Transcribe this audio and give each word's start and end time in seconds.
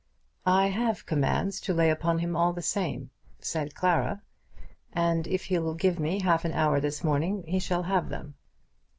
"I 0.47 0.69
have 0.69 1.05
commands 1.05 1.61
to 1.61 1.75
lay 1.75 1.91
upon 1.91 2.17
him 2.17 2.35
all 2.35 2.53
the 2.53 2.63
same," 2.63 3.11
said 3.39 3.75
Clara; 3.75 4.23
"and 4.91 5.27
if 5.27 5.43
he 5.45 5.59
will 5.59 5.75
give 5.75 5.99
me 5.99 6.21
half 6.21 6.43
an 6.43 6.53
hour 6.53 6.79
this 6.79 7.03
morning 7.03 7.43
he 7.47 7.59
shall 7.59 7.83
have 7.83 8.09
them." 8.09 8.33